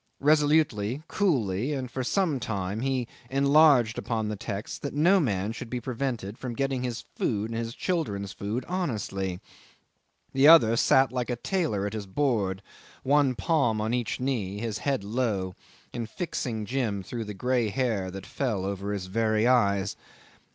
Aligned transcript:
Resolutely, 0.19 1.03
coolly, 1.07 1.73
and 1.73 1.91
for 1.91 2.03
some 2.03 2.39
time 2.39 2.79
he 2.79 3.07
enlarged 3.29 3.99
upon 3.99 4.29
the 4.29 4.35
text 4.35 4.81
that 4.81 4.95
no 4.95 5.19
man 5.19 5.51
should 5.51 5.69
be 5.69 5.79
prevented 5.79 6.39
from 6.39 6.55
getting 6.55 6.81
his 6.81 7.01
food 7.15 7.51
and 7.51 7.59
his 7.59 7.75
children's 7.75 8.33
food 8.33 8.65
honestly. 8.67 9.39
The 10.33 10.47
other 10.47 10.75
sat 10.75 11.11
like 11.11 11.29
a 11.29 11.35
tailor 11.35 11.85
at 11.85 11.93
his 11.93 12.07
board, 12.07 12.63
one 13.03 13.35
palm 13.35 13.79
on 13.79 13.93
each 13.93 14.19
knee, 14.19 14.57
his 14.57 14.79
head 14.79 15.03
low, 15.03 15.53
and 15.93 16.09
fixing 16.09 16.65
Jim 16.65 17.03
through 17.03 17.25
the 17.25 17.35
grey 17.35 17.69
hair 17.69 18.09
that 18.09 18.25
fell 18.25 18.65
over 18.65 18.93
his 18.93 19.05
very 19.05 19.45
eyes. 19.45 19.95